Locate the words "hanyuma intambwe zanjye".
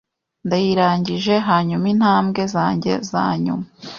1.47-2.91